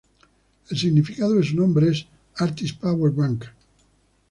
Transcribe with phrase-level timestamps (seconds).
[0.71, 2.07] El significado de su nombre es
[2.37, 3.45] artist power bank.